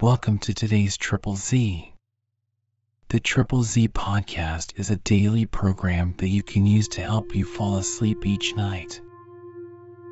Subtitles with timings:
[0.00, 1.92] Welcome to today's Triple Z.
[3.08, 7.44] The Triple Z podcast is a daily program that you can use to help you
[7.44, 9.00] fall asleep each night.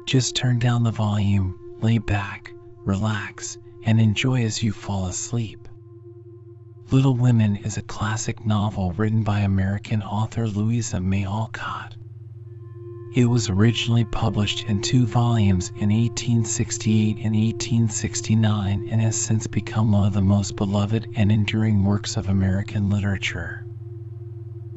[0.04, 5.68] Just turn down the volume, lay back, relax, and enjoy as you fall asleep.
[6.90, 11.94] Little Women is a classic novel written by American author Louisa May Alcott.
[13.16, 19.90] It was originally published in two volumes in 1868 and 1869 and has since become
[19.90, 23.64] one of the most beloved and enduring works of American literature.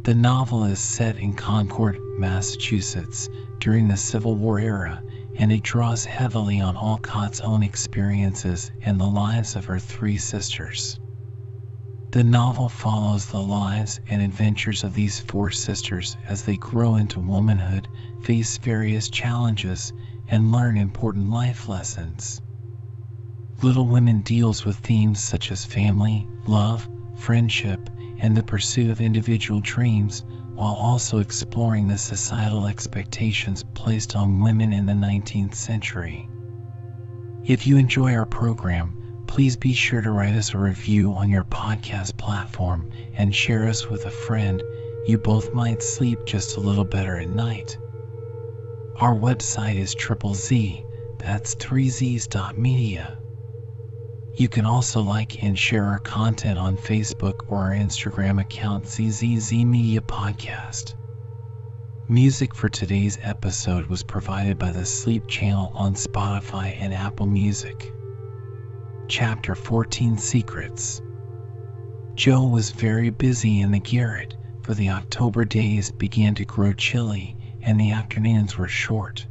[0.06, 3.28] The novel is set in Concord, Massachusetts
[3.60, 5.04] during the Civil War era
[5.36, 10.98] and it draws heavily on Alcott's own experiences and the lives of her three sisters.
[12.12, 17.20] The novel follows the lives and adventures of these four sisters as they grow into
[17.20, 17.88] womanhood,
[18.24, 19.94] face various challenges,
[20.28, 22.42] and learn important life lessons.
[23.62, 29.60] Little Women deals with themes such as family, love, friendship, and the pursuit of individual
[29.60, 30.24] dreams,
[30.56, 36.28] while also exploring the societal expectations placed on women in the 19th century.
[37.44, 38.99] If you enjoy our program,
[39.30, 43.88] please be sure to write us a review on your podcast platform and share us
[43.88, 44.64] with a friend.
[45.06, 47.78] You both might sleep just a little better at night.
[48.96, 50.84] Our website is triple Z,
[51.20, 53.20] that's 3z's.media.
[54.36, 59.54] You can also like and share our content on Facebook or our Instagram account ZZZ
[59.64, 60.96] Media Podcast.
[62.10, 67.94] Music for today's episode was provided by the Sleep Channel on Spotify and Apple Music.
[69.10, 71.02] Chapter 14 Secrets
[72.16, 77.36] Jo was very busy in the garret, for the October days began to grow chilly
[77.64, 79.26] and the afternoons were short.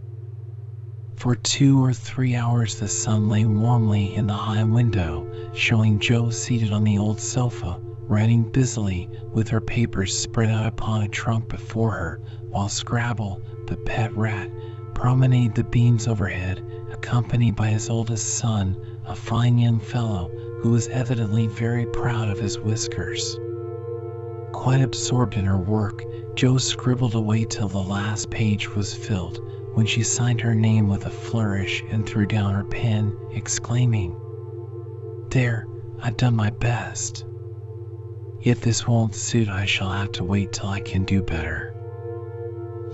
[1.15, 6.31] For two or three hours the sun lay warmly in the high window, showing Jo
[6.31, 11.49] seated on the old sofa, writing busily with her papers spread out upon a trunk
[11.49, 14.51] before her, while Scrabble, the pet rat,
[14.97, 18.77] promenaded the beams overhead, accompanied by his oldest son,
[19.09, 20.31] a fine young fellow
[20.61, 23.39] who was evidently very proud of his whiskers.
[24.53, 26.05] Quite absorbed in her work,
[26.35, 29.41] Jo scribbled away till the last page was filled,
[29.73, 34.15] when she signed her name with a flourish and threw down her pen, exclaiming,
[35.31, 35.67] There,
[36.03, 37.25] I've done my best.
[38.43, 41.73] If this won't suit, I shall have to wait till I can do better.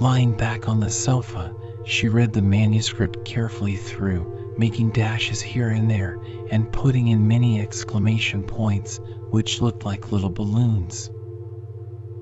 [0.01, 1.55] Lying back on the sofa,
[1.85, 6.19] she read the manuscript carefully through making dashes here and there
[6.51, 9.01] and putting in many exclamation points
[9.31, 11.11] which looked like little balloons.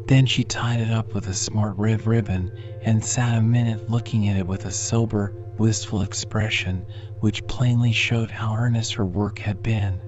[0.08, 2.50] Then she tied it up with a smart red ribbon
[2.84, 6.84] and sat a minute looking at it with a sober, wistful expression
[7.20, 10.00] which plainly showed how earnest her work had been.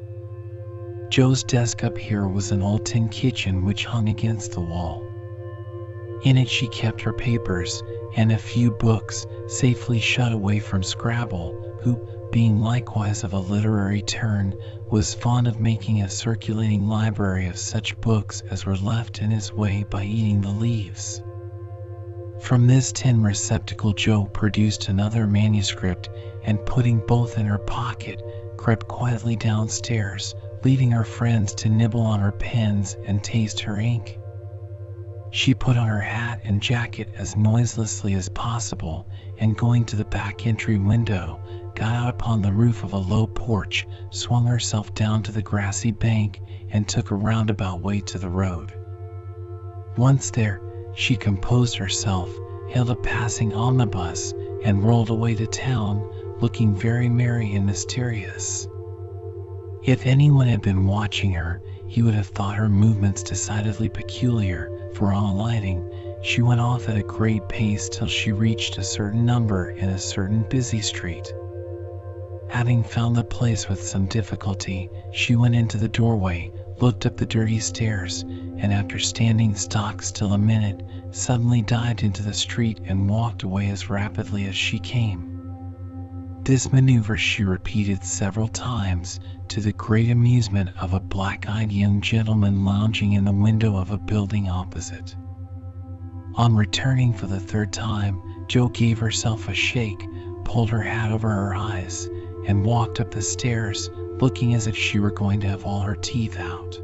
[1.11, 5.03] Jo's desk up here was an old tin kitchen which hung against the wall.
[6.25, 7.83] In it she kept her papers
[8.17, 14.01] and a few books safely shut away from Scrabble, who, being likewise of a literary
[14.03, 14.55] turn,
[14.91, 19.53] was fond of making a circulating library of such books as were left in his
[19.53, 21.23] way by eating the leaves.
[22.41, 26.09] From this tin receptacle Jo produced another manuscript
[26.43, 28.23] and putting both in her pocket,
[28.57, 30.35] crept quietly downstairs,
[30.65, 34.19] leaving her friends to nibble on her pens and taste her ink.
[35.31, 39.09] She put on her hat and jacket as noiselessly as possible,
[39.39, 41.41] and going to the back entry window,
[41.75, 45.91] got out upon the roof of a low porch, swung herself down to the grassy
[45.91, 46.41] bank,
[46.71, 48.73] and took a roundabout way to the road.
[49.97, 50.61] Once there,
[50.95, 52.31] she composed herself,
[52.69, 54.33] hailed a passing omnibus,
[54.65, 56.09] and rolled away to town,
[56.41, 58.67] looking very merry and mysterious.
[59.83, 65.13] If anyone had been watching her, he would have thought her movements decidedly peculiar, for
[65.13, 65.89] on alighting,
[66.25, 69.99] she went off at a great pace till she reached a certain number in a
[69.99, 71.35] certain busy street.
[72.49, 76.51] Having found the place with some difficulty, she went into the doorway,
[76.81, 82.23] looked up the dirty stairs, and after standing stock still a minute, suddenly dived into
[82.23, 85.31] the street and walked away as rapidly as she came.
[86.43, 92.01] This maneuver she repeated several times, to the great amusement of a black eyed young
[92.01, 95.15] gentleman lounging in the window of a building opposite.
[96.37, 100.05] On returning for the third time, Jo gave herself a shake,
[100.45, 102.09] pulled her hat over her eyes,
[102.49, 103.89] and walked up the stairs
[104.21, 106.81] looking as if she were going to have all her teeth out.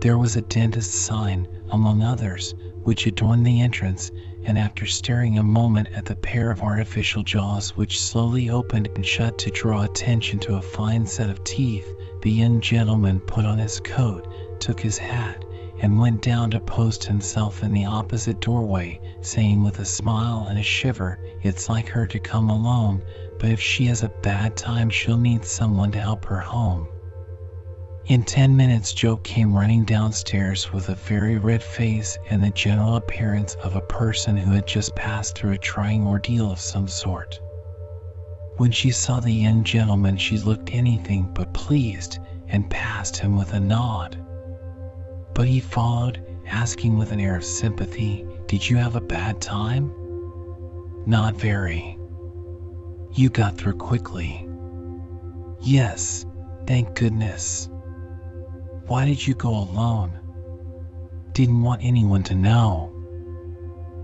[0.00, 4.10] There was a dentist's sign, among others, which adorned the entrance,
[4.42, 9.06] and after staring a moment at the pair of artificial jaws which slowly opened and
[9.06, 11.86] shut to draw attention to a fine set of teeth
[12.22, 14.26] The young gentleman put on his coat,
[14.58, 15.43] took his hat,
[15.84, 20.58] and went down to post himself in the opposite doorway, saying with a smile and
[20.58, 23.02] a shiver, It's like her to come alone,
[23.38, 26.88] but if she has a bad time, she'll need someone to help her home.
[28.06, 32.96] In ten minutes, Jo came running downstairs with a very red face and the general
[32.96, 37.38] appearance of a person who had just passed through a trying ordeal of some sort.
[38.56, 43.52] When she saw the young gentleman, she looked anything but pleased and passed him with
[43.52, 44.16] a nod.
[45.34, 49.92] But he followed, asking with an air of sympathy, Did you have a bad time?
[51.06, 51.98] Not very.
[53.12, 54.48] You got through quickly.
[55.60, 56.24] Yes,
[56.66, 57.68] thank goodness.
[58.86, 60.12] Why did you go alone?
[61.32, 62.92] Didn't want anyone to know.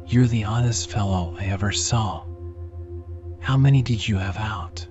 [0.07, 2.25] You're the oddest fellow I ever saw.
[3.41, 4.87] How many did you have out?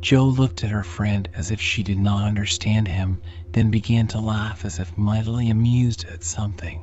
[0.00, 3.22] Jo looked at her friend as if she did not understand him,
[3.54, 6.82] then began to laugh as if mightily amused at something.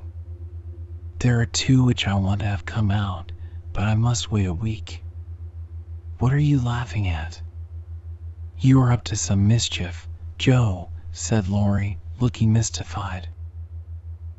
[1.20, 3.34] There are two which I want to have come out,
[3.74, 5.04] but I must wait a week.
[6.20, 7.42] What are you laughing at?
[8.58, 10.08] You are up to some mischief,
[10.38, 13.28] Jo, said Laurie, looking mystified.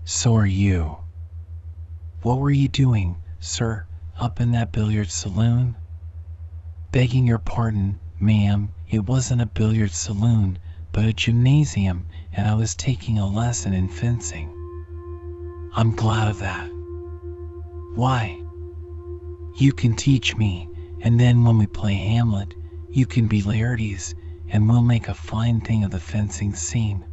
[0.05, 0.96] So are you.
[2.23, 3.85] What were you doing, sir,
[4.19, 5.76] up in that billiard saloon?
[6.93, 10.58] Begging your pardon, ma'am, it wasn't a billiard saloon,
[10.93, 14.50] but a gymnasium, and I was taking a lesson in fencing.
[15.75, 16.71] I'm glad of that.
[17.94, 18.41] Why?
[19.56, 20.69] You can teach me,
[21.00, 22.55] and then when we play Hamlet,
[22.91, 24.15] you can be Laertes
[24.53, 27.05] and we'll make a fine thing of the fencing scene.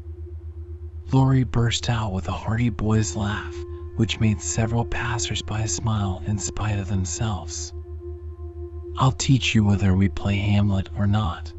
[1.12, 3.56] Laurie burst out with a hearty boy's laugh,
[3.96, 7.74] which made several passers-by smile in spite of themselves.
[8.98, 11.54] I'll teach you whether we play Hamlet or not.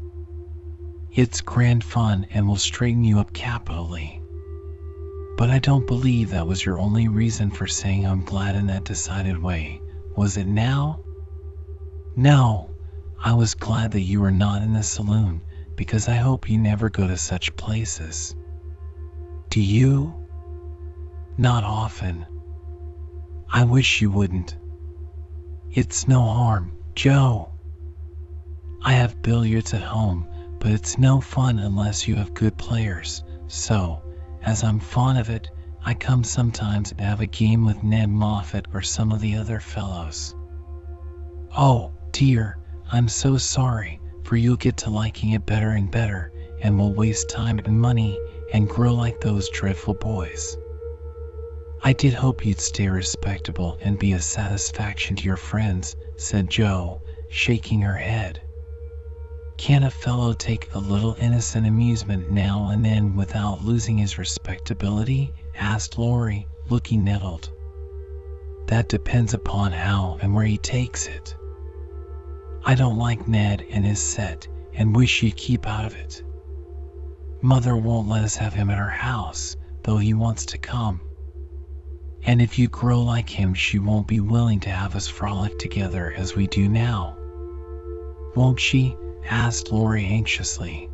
[1.13, 4.21] It's grand fun and will straighten you up capitally.
[5.37, 8.85] But I don't believe that was your only reason for saying I'm glad in that
[8.85, 9.81] decided way,
[10.15, 11.01] was it now?
[12.15, 12.69] No,
[13.21, 15.41] I was glad that you were not in the saloon
[15.75, 18.33] because I hope you never go to such places.
[19.49, 20.13] Do you?
[21.37, 22.25] Not often.
[23.51, 24.55] I wish you wouldn't.
[25.71, 27.49] It's no harm, Jo.
[28.81, 30.27] I have billiards at home,
[30.61, 33.23] but it's no fun unless you have good players.
[33.47, 34.03] So,
[34.43, 35.49] as I'm fond of it,
[35.83, 39.59] I come sometimes and have a game with Ned Moffat or some of the other
[39.59, 40.35] fellows.
[41.57, 42.59] Oh, dear,
[42.91, 46.31] I'm so sorry for you'll get to liking it better and better
[46.61, 48.19] and will waste time and money
[48.53, 50.55] and grow like those dreadful boys.
[51.83, 57.01] I did hope you'd stay respectable and be a satisfaction to your friends, said Jo,
[57.31, 58.41] shaking her head.
[59.61, 65.31] Can't a fellow take a little innocent amusement now and then without losing his respectability?
[65.55, 67.51] asked Laurie, looking nettled.
[68.65, 71.35] That depends upon how and where he takes it.
[72.65, 76.23] I don't like Ned and his set and wish you'd keep out of it.
[77.43, 81.01] Mother won't let us have him at her house, though he wants to come.
[82.23, 86.11] And if you grow like him, she won't be willing to have us frolic together
[86.17, 87.15] as we do now.
[88.35, 88.97] Won't she?
[89.25, 90.89] Asked Laurie anxiously.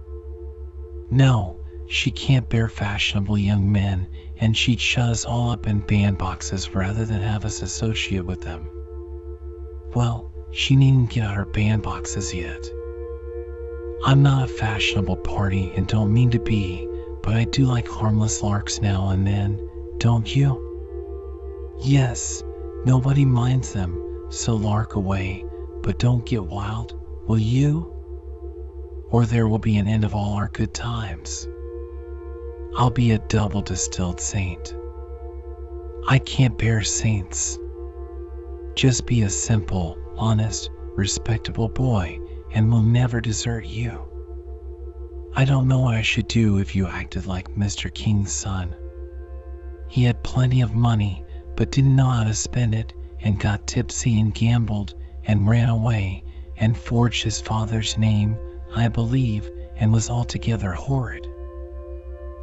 [1.10, 6.76] No, she can't bear fashionable young men, and she'd shut us all up in bandboxes
[6.76, 8.70] rather than have us associate with them.
[9.96, 12.66] Well, she needn't get out her bandboxes yet.
[14.06, 16.88] I'm not a fashionable party and don't mean to be,
[17.24, 20.64] but I do like harmless larks now and then, don't you?
[21.82, 22.44] Yes,
[22.86, 25.46] nobody minds them, so lark away,
[25.82, 27.97] but don't get wild, will you?
[29.10, 31.48] Or there will be an end of all our good times.
[32.78, 34.76] I'll be a double distilled saint.
[36.08, 37.58] I can't bear saints.
[38.76, 42.20] Just be a simple, honest, respectable boy
[42.52, 44.04] and we'll never desert you.
[45.36, 47.94] I don't know what I should do if you acted like Mr.
[47.94, 48.76] King's son.
[49.88, 51.24] He had plenty of money,
[51.56, 54.96] but didn't know how to spend it, and got tipsy and gambled,
[55.26, 56.24] and ran away,
[56.58, 58.38] and forged his father's name,
[58.76, 61.28] I believe, and was altogether horrid.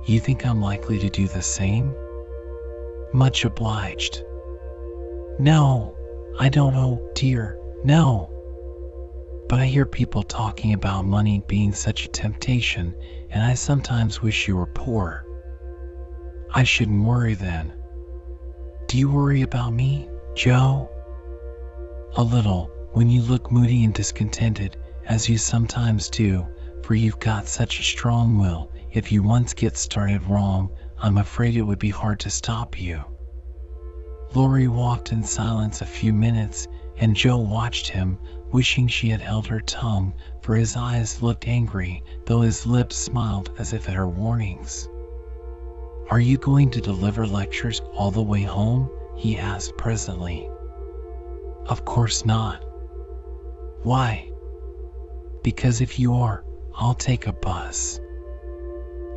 [0.06, 1.94] You think I'm likely to do the same?
[3.12, 4.22] Much obliged.
[5.38, 5.96] No,
[6.38, 7.58] I don't know, dear.
[7.84, 8.30] No.
[9.48, 12.94] But I hear people talking about money being such a temptation,
[13.30, 15.24] and I sometimes wish you were poor.
[16.52, 17.72] I shouldn't worry then.
[18.86, 20.88] Do you worry about me, Jo?
[22.16, 26.46] A little, when you look moody and discontented, as you sometimes do,
[26.82, 31.56] for you've got such a strong will, if you once get started wrong, I'm afraid
[31.56, 33.02] it would be hard to stop you.
[34.34, 38.18] Laurie walked in silence a few minutes, and Jo watched him,
[38.52, 43.50] wishing she had held her tongue, for his eyes looked angry, though his lips smiled
[43.58, 44.88] as if at her warnings.
[46.10, 48.90] Are you going to deliver lectures all the way home?
[49.16, 50.48] he asked presently.
[51.66, 52.62] Of course not.
[53.82, 54.30] Why?
[55.44, 56.42] Because if you are,
[56.74, 58.00] I'll take a bus.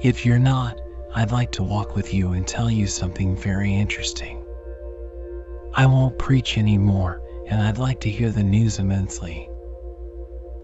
[0.01, 0.77] If you're not,
[1.15, 4.45] I'd like to walk with you and tell you something very interesting.
[5.73, 9.49] I won't preach anymore, and I'd like to hear the news immensely.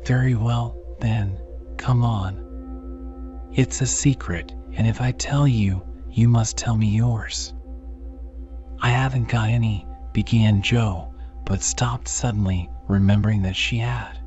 [0.06, 1.40] Very well, then,
[1.78, 3.50] come on.
[3.54, 7.54] It's a secret, and if I tell you, you must tell me yours.
[8.82, 11.14] I haven't got any, began Jo,
[11.46, 14.20] but stopped suddenly, remembering that she had.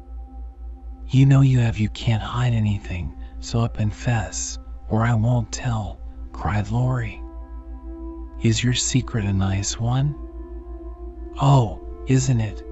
[1.09, 4.59] You know you have, you can't hide anything, so up and fess,
[4.89, 6.01] or I won't tell,
[6.33, 7.23] cried Laurie.
[8.43, 10.17] Is your secret a nice one?
[11.41, 12.63] Oh, isn't it?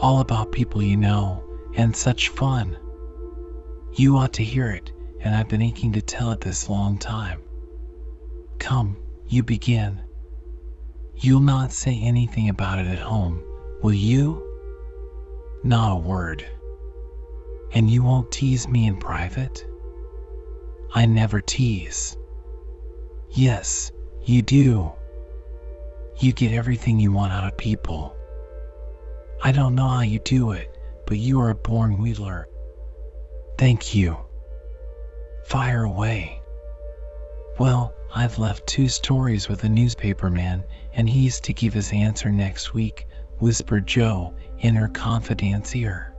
[0.00, 1.44] All about people you know,
[1.76, 2.76] and such fun.
[3.94, 7.40] You ought to hear it, and I've been aching to tell it this long time.
[8.58, 8.96] Come,
[9.28, 10.00] you begin.
[11.14, 13.42] You'll not say anything about it at home,
[13.80, 14.42] will you?
[15.62, 16.44] Not a word.
[17.74, 19.66] And you won't tease me in private?
[20.94, 22.16] I never tease.
[23.30, 23.92] Yes,
[24.24, 24.92] you do.
[26.18, 28.14] You get everything you want out of people.
[29.42, 30.76] I don't know how you do it,
[31.06, 32.44] but you are a born wheedler.
[33.56, 34.18] Thank you.
[35.46, 36.42] Fire away.
[37.58, 42.74] Well, I've left two stories with the newspaperman, and he's to give his answer next
[42.74, 43.06] week,
[43.38, 46.11] whispered Jo in her confidant's ear.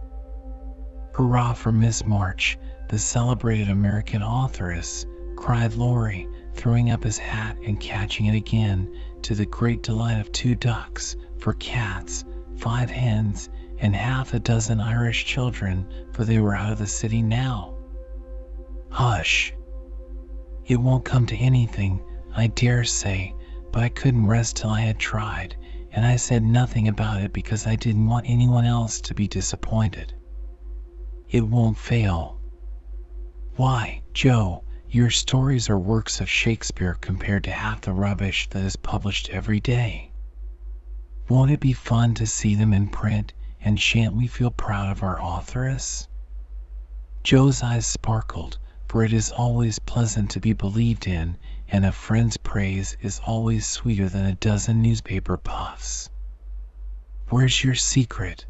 [1.15, 2.57] Hurrah four Miss March,
[2.89, 5.05] the celebrated American authoress,
[5.35, 8.91] cried Laurie, throwing up his hat and catching it again,
[9.21, 14.81] to the great delight of two ducks, for cats, five hens, and half a dozen
[14.81, 17.77] Irish children, for they were out of the city now.
[18.89, 19.53] Hush,
[20.65, 22.01] it won't come to anything,
[22.35, 23.35] I dare say,
[23.71, 25.55] but I couldn't rest till I had tried,
[25.91, 30.11] and I said nothing about it because I didn't want anyone else to be disappointed.
[31.33, 32.39] It won't fail.
[33.55, 38.75] Why, Jo, your stories are works of Shakespeare compared to half the rubbish that is
[38.75, 40.11] published every day.
[41.27, 45.01] Won't it be fun to see them in print, and shan't we feel proud of
[45.01, 46.07] our authoress?
[47.23, 52.37] Jo's eyes sparkled, for it is always pleasant to be believed in, and a friend's
[52.37, 56.11] praise is always sweeter than a dozen newspaper puffs.
[57.29, 58.45] Where's your secret?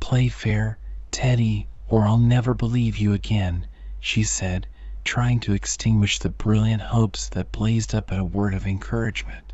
[0.00, 0.79] Play fair,
[1.10, 3.66] Teddy, or I'll never believe you again,
[3.98, 4.66] she said,
[5.04, 9.52] trying to extinguish the brilliant hopes that blazed up at a word of encouragement.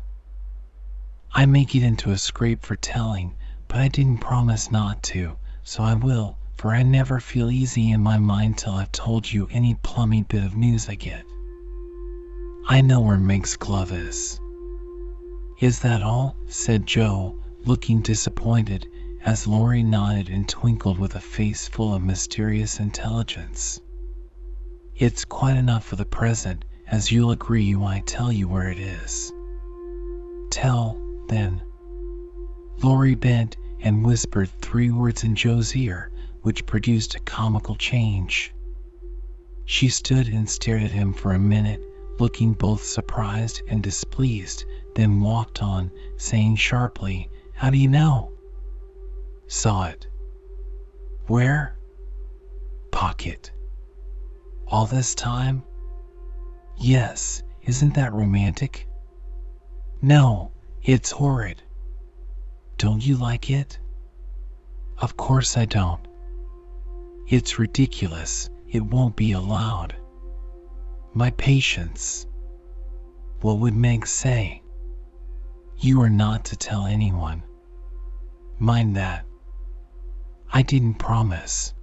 [1.31, 3.35] I may get into a scrape for telling,
[3.67, 8.01] but I didn't promise not to, so I will for I never feel easy in
[8.01, 11.23] my mind till I've told you any plummy bit of news I get.
[12.67, 14.39] I know where Meg's glove is.
[15.59, 16.35] Is that all?
[16.47, 18.87] said Jo, looking disappointed,
[19.27, 23.81] as Laurie nodded and twinkled with a face full of mysterious intelligence.
[24.95, 28.79] It's quite enough for the present, as you'll agree when I tell you where it
[28.79, 29.33] is.
[30.49, 31.61] Tell, then.
[32.81, 36.09] Laurie bent and whispered three words in Jo's ear,
[36.43, 38.53] which produced a comical change.
[39.65, 41.81] She stood and stared at him for a minute,
[42.17, 44.63] looking both surprised and displeased,
[44.95, 48.36] then walked on, saying sharply, How do you know?
[49.47, 50.07] Saw it.
[51.27, 51.77] Where?
[52.91, 53.51] Pocket.
[54.67, 55.63] All this time?
[56.77, 58.87] Yes, isn't that romantic?
[60.01, 60.51] No,
[60.83, 61.61] it's horrid.
[62.77, 63.79] Don't you like it?
[64.97, 66.05] Of course I don't.
[67.27, 68.49] It's ridiculous.
[68.67, 69.95] It won't be allowed.
[71.13, 72.25] My patience.
[73.41, 74.61] What would Meg say?
[75.77, 77.43] You are not to tell anyone.
[78.59, 79.26] Mind that.
[80.51, 81.73] I didn't promise.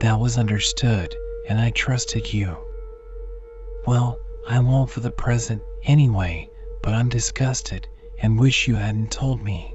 [0.00, 1.14] That was understood,
[1.48, 2.56] and I trusted you.
[3.86, 6.48] Well, I won't for the present anyway,
[6.82, 7.88] but I'm disgusted
[8.20, 9.74] and wish you hadn't told me.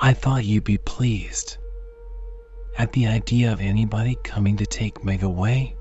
[0.00, 1.58] I thought you'd be pleased
[2.76, 5.76] at the idea of anybody coming to take Meg away?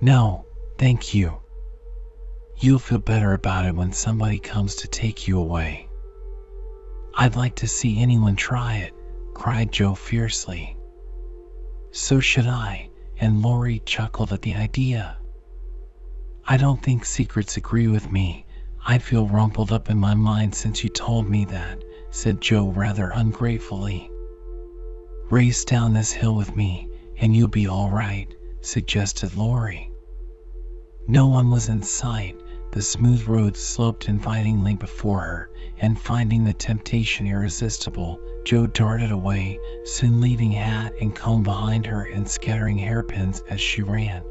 [0.00, 0.46] No,
[0.78, 1.34] thank you.
[2.58, 5.88] You'll feel better about it when somebody comes to take you away.
[7.14, 8.94] I'd like to see anyone try it,
[9.34, 10.76] cried Jo fiercely.
[11.90, 12.88] So should I,
[13.20, 15.18] and Laurie chuckled at the idea.
[16.46, 18.46] I don't think secrets agree with me.
[18.86, 23.10] I feel rumpled up in my mind since you told me that, said Jo rather
[23.10, 24.10] ungratefully.
[25.30, 28.28] Race down this hill with me, and you'll be all right,
[28.60, 29.90] suggested Laurie.
[31.08, 32.36] No one was in sight.
[32.74, 39.60] The smooth road sloped invitingly before her, and finding the temptation irresistible, Jo darted away,
[39.84, 44.24] soon leaving hat and comb behind her and scattering hairpins as she ran.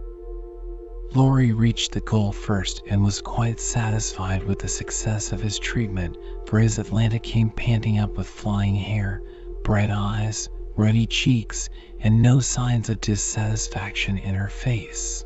[1.15, 6.17] Laurie reached the goal first and was quite satisfied with the success of his treatment,
[6.45, 9.23] for his Atalanta came panting up with flying hair,
[9.63, 11.69] bright eyes, ruddy cheeks,
[12.01, 15.23] and no signs of dissatisfaction in her face.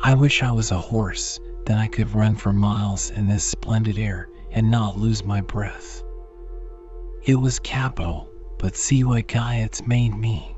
[0.00, 1.40] I wish I was a horse,
[1.70, 6.02] then I could run for miles in this splendid air and not lose my breath.
[7.22, 10.56] It was capital, but see what guy made me.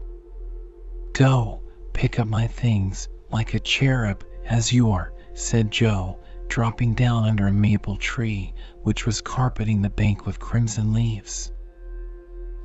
[1.12, 1.60] Go,
[1.92, 7.46] pick up my things, like a cherub, as you are, said Jo, dropping down under
[7.46, 11.52] a maple tree, which was carpeting the bank with crimson leaves.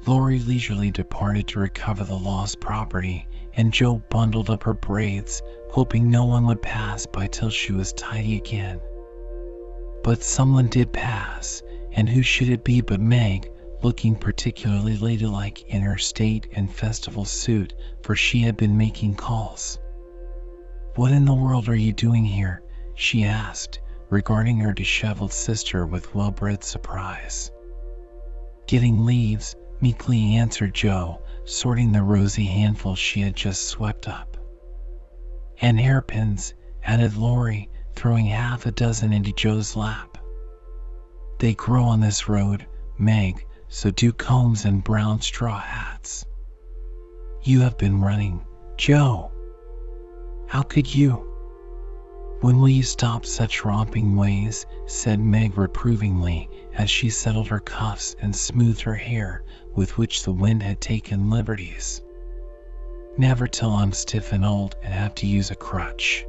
[0.05, 3.27] Laurie leisurely departed to recover the lost property,
[3.57, 7.91] and Jo bundled up her braids, hoping no one would pass by till she was
[7.93, 8.79] tidy again.
[10.03, 15.81] But someone did pass, and who should it be but Meg, looking particularly ladylike in
[15.81, 17.73] her state and festival suit,
[18.03, 19.79] for she had been making calls.
[20.95, 22.63] What in the world are you doing here?
[22.95, 27.51] she asked, regarding her disheveled sister with well bred surprise.
[28.67, 34.37] Getting leaves, meekly answered Jo, sorting the rosy handful she had just swept up.
[35.61, 40.17] And hairpins, added Laurie, throwing half a dozen into Jo's lap.
[41.39, 46.25] They grow on this road, Meg, so do combs and brown straw hats.
[47.43, 49.31] You have been running, Jo.
[50.47, 51.23] How could you?
[52.41, 54.65] When will you stop such romping ways?
[54.85, 59.43] said Meg reprovingly as she settled her cuffs and smoothed her hair,
[59.77, 62.01] with which the wind had taken liberties.
[63.15, 66.25] Never till I'm stiff and old and have to use a crutch.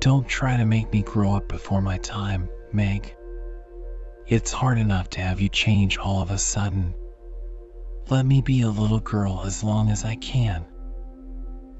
[0.00, 3.16] Don't try to make me grow up before my time, Meg.
[4.26, 6.92] It's hard enough to have you change all of a sudden.
[8.10, 10.66] Let me be a little girl as long as I can.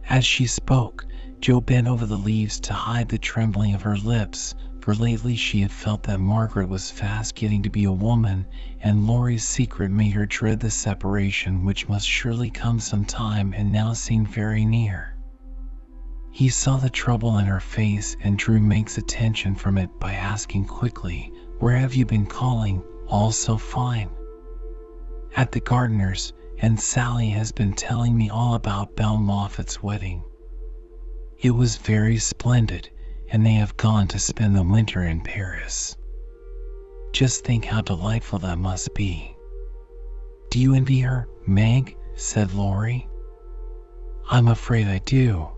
[0.09, 1.05] As she spoke,
[1.39, 4.55] Jo bent over the leaves to hide the trembling of her lips,
[4.87, 8.47] for lately she had felt that Margaret was fast getting to be a woman,
[8.81, 13.73] and Laurie's secret made her dread the separation which must surely come some time and
[13.73, 15.17] now seemed very near.
[16.31, 20.67] He saw the trouble in her face and drew Meg's attention from it by asking
[20.67, 22.81] quickly, Where have you been calling?
[23.09, 24.09] All so fine.
[25.35, 30.23] At the Gardiner's, and Sally has been telling me all about Belle Moffat's wedding.
[31.41, 32.89] It was very splendid,
[33.31, 35.97] and they have gone to spend the winter in Paris.
[37.13, 39.37] Just think how delightful that must be.
[40.51, 41.97] Do you envy her, Meg?
[42.15, 43.09] said Laurie.
[44.29, 45.49] I'm afraid I do.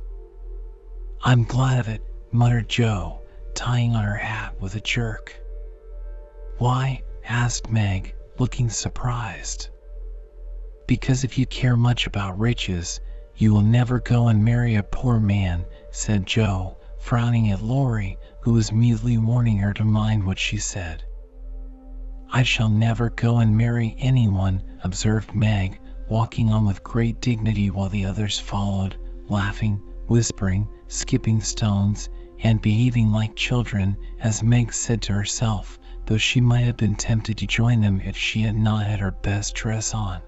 [1.22, 2.02] I'm glad of it,
[2.32, 3.20] muttered Jo,
[3.54, 5.34] tying on her hat with a jerk.
[6.58, 7.02] Why?
[7.24, 9.68] asked Meg, looking surprised.
[10.86, 13.00] Because if you care much about riches,
[13.36, 18.52] you will never go and marry a poor man, said Jo, frowning at Laurie, who
[18.52, 21.02] was mutely warning her to mind what she said.
[22.30, 25.80] I shall never go and marry anyone, observed Meg,
[26.10, 28.96] walking on with great dignity while the others followed,
[29.28, 36.40] laughing, whispering, skipping stones, and behaving like children, as Meg said to herself, though she
[36.40, 39.94] might have been tempted to join them if she had not had her best dress
[39.94, 40.20] on.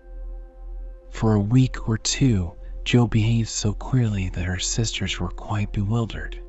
[1.10, 2.52] For a week or two,
[2.84, 6.40] Jo behaved so queerly that her sisters were quite bewildered.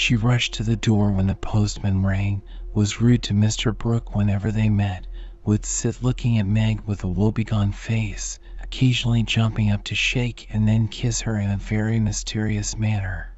[0.00, 3.76] She rushed to the door when the postman rang, was rude to Mr.
[3.76, 5.08] Brooke whenever they met,
[5.44, 10.68] would sit looking at Meg with a woebegone face, occasionally jumping up to shake and
[10.68, 13.36] then kiss her in a very mysterious manner.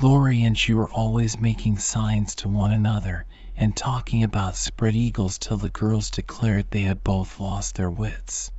[0.00, 5.36] Laurie and she were always making signs to one another and talking about spread eagles
[5.36, 8.50] till the girls declared they had both lost their wits.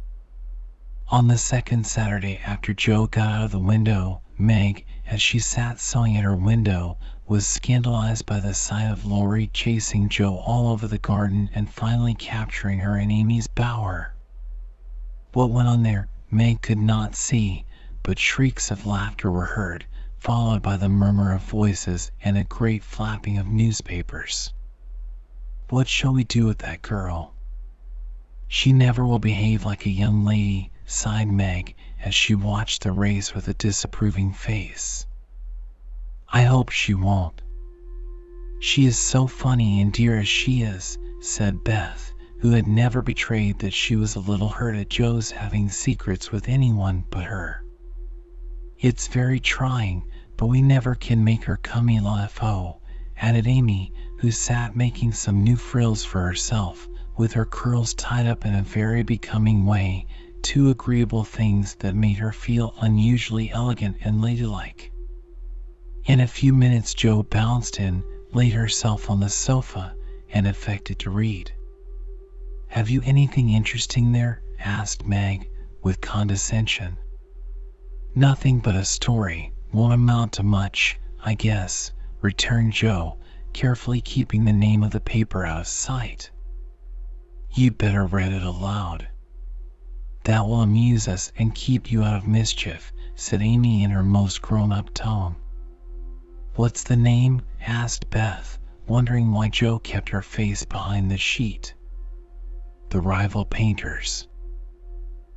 [1.07, 5.79] On the second Saturday after Jo got out of the window, Meg, as she sat
[5.79, 10.87] sewing at her window, was scandalized by the sight of Laurie chasing Jo all over
[10.87, 14.13] the garden and finally capturing her in Amy's bower.
[15.33, 17.65] What went on there, Meg could not see,
[18.03, 19.85] but shrieks of laughter were heard,
[20.17, 24.53] followed by the murmur of voices and a great flapping of newspapers.
[25.69, 27.33] What shall we do with that girl?
[28.47, 33.33] She never will behave like a young lady, sighed Meg, as she watched the race
[33.33, 35.07] with a disapproving face.
[36.31, 37.41] I hope she won't.
[38.59, 43.57] She is so funny and dear as she is, said Beth, who had never betrayed
[43.59, 47.63] that she was a little hurt at Jo's having secrets with anyone but her.
[48.77, 50.03] It's very trying,
[50.37, 52.81] but we never can make her comme il faut,
[53.17, 56.87] added Amy, who sat making some new frills for herself,
[57.17, 60.05] with her curls tied up in a very becoming way,
[60.45, 64.91] two agreeable things that made her feel unusually elegant and ladylike.
[66.05, 69.95] In a few minutes Jo bounced in, laid herself on the sofa,
[70.29, 71.51] and affected to read.
[72.67, 74.43] Have you anything interesting there?
[74.59, 75.49] asked Meg,
[75.81, 76.95] with condescension.
[78.13, 79.51] Nothing but a story.
[79.73, 83.17] Won't amount to much, I guess, returned Jo,
[83.51, 86.29] carefully keeping the name of the paper out of sight.
[87.49, 89.07] You'd better read it aloud.
[90.25, 94.41] That will amuse us and keep you out of mischief, said Amy in her most
[94.41, 95.35] grown up tone.
[96.55, 97.43] What's the name?
[97.61, 98.57] asked Beth,
[98.87, 101.75] wondering why Jo kept her face behind the sheet.
[102.89, 104.27] The Rival Painters.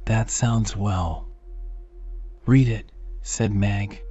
[0.07, 1.29] That sounds well.
[2.47, 4.03] Read it, said Meg.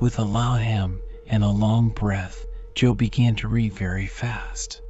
[0.00, 4.82] With a loud hem and a long breath, Jo began to read very fast.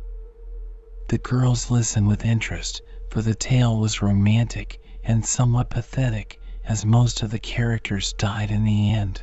[1.06, 7.22] The girls listened with interest, for the tale was romantic and somewhat pathetic, as most
[7.22, 9.22] of the characters died in the end.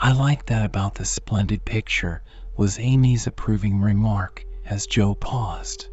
[0.00, 2.24] I like that about the splendid picture,
[2.56, 5.86] was Amy's approving remark as Jo paused.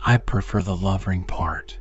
[0.00, 1.76] I prefer the lovering part.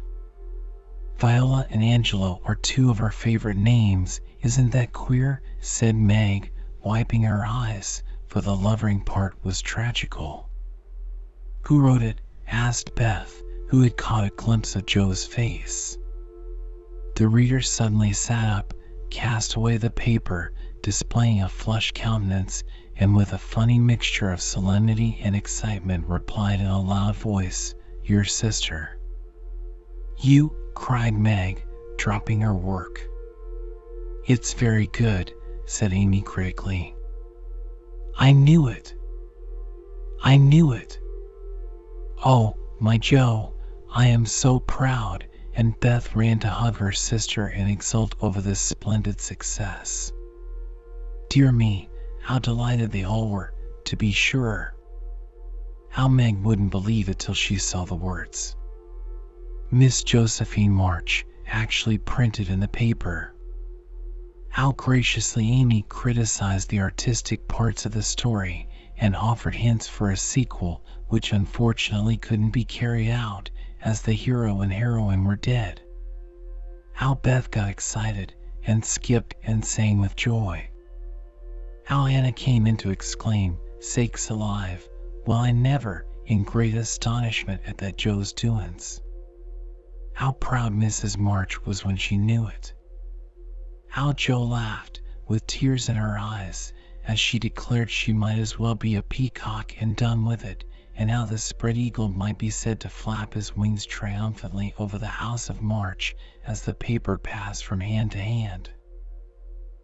[1.19, 4.21] Viola and Angelo are two of our favorite names.
[4.41, 5.43] Isn't that queer?
[5.59, 6.51] said Meg,
[6.83, 10.49] wiping her eyes, for the lovering part was tragical.
[11.67, 12.21] Who wrote it?
[12.47, 13.40] asked Beth,
[13.71, 15.97] who had caught a glimpse of Jo's face.
[17.15, 18.73] The reader suddenly sat up,
[19.09, 22.65] cast away the paper, displaying a flushed countenance,
[22.97, 28.25] and with a funny mixture of solemnity and excitement replied in a loud voice, Your
[28.25, 28.99] sister.
[30.17, 31.65] You cried Meg,
[31.97, 33.07] dropping her work.
[34.27, 35.31] It's very good,
[35.65, 36.93] said Amy critically.
[38.17, 38.93] I knew it.
[40.21, 40.99] I knew it.
[42.25, 43.53] Oh, my Jo,
[43.93, 48.61] I am so proud, and Beth ran to hug her sister and exult over this
[48.61, 50.13] splendid success.
[51.29, 51.89] Dear me,
[52.21, 54.73] how delighted they all were, to be sure.
[55.89, 58.55] How Meg wouldn't believe it till she saw the words.
[59.71, 63.35] Miss Josephine March actually printed in the paper.
[64.47, 70.15] How graciously Amy criticized the artistic parts of the story and offered hints for a
[70.15, 73.49] sequel, which unfortunately couldn't be carried out
[73.83, 75.81] as the hero and heroine were dead.
[76.93, 78.33] How Beth got excited
[78.65, 80.69] and skipped and sang with joy.
[81.85, 84.87] How Anna came in to exclaim, Sakes alive!
[85.25, 89.01] Well, I never, in great astonishment at that Jo's doings.
[90.13, 91.17] How proud Mrs.
[91.17, 92.73] March was when she knew it.
[93.87, 96.73] How Jo laughed, with tears in her eyes,
[97.07, 100.63] as she declared she might as well be a peacock and done with it,
[100.95, 105.07] and how the spread eagle might be said to flap his wings triumphantly over the
[105.07, 108.69] house of March as the paper passed from hand to hand.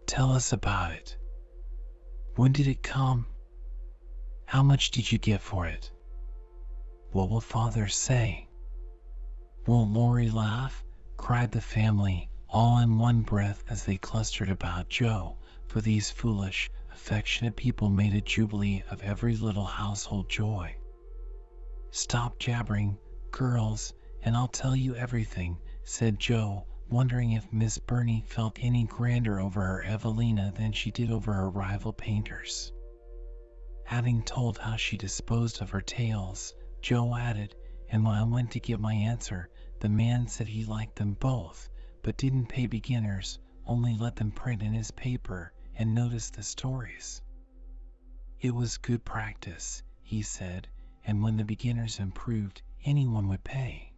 [0.06, 1.18] Tell us about it.
[2.36, 3.26] When did it come?
[4.46, 5.92] How much did you get for it?
[7.12, 8.48] What will father say?
[9.66, 10.84] Won't Laurie laugh?
[11.18, 16.70] cried the family, all in one breath as they clustered about Jo, for these foolish,
[16.94, 20.76] affectionate people made a jubilee of every little household joy.
[22.00, 22.96] Stop jabbering,
[23.32, 29.40] girls, and I'll tell you everything, said Jo, wondering if Miss Burney felt any grander
[29.40, 32.72] over her Evelina than she did over her rival painters.
[33.84, 37.56] Having told how she disposed of her tales, Jo added,
[37.90, 41.68] and when I went to get my answer, the man said he liked them both,
[42.04, 47.24] but didn't pay beginners, only let them print in his paper and notice the stories.
[48.40, 50.68] It was good practice, he said,
[51.08, 53.94] and when the beginners improved, anyone would pay.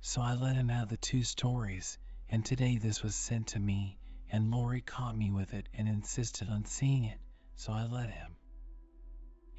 [0.00, 3.98] So I let him have the two stories, and today this was sent to me,
[4.30, 7.18] and Laurie caught me with it and insisted on seeing it,
[7.56, 8.36] so I let him.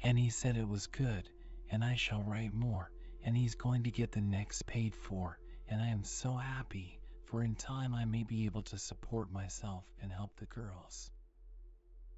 [0.02, 1.28] And he said it was good,
[1.70, 2.90] and I shall write more,
[3.22, 7.42] and he's going to get the next paid for, and I am so happy, for
[7.42, 11.10] in time I may be able to support myself and help the girls.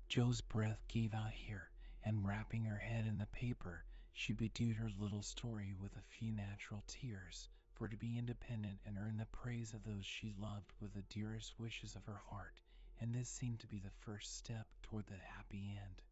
[0.08, 1.72] Jo's breath gave out here,
[2.04, 6.30] and wrapping her head in the paper, she bedewed her little story with a few
[6.32, 10.92] natural tears, for to be independent and earn the praise of those she loved with
[10.92, 12.60] the dearest wishes of her heart,
[13.00, 16.02] and this seemed to be the first step toward the happy end.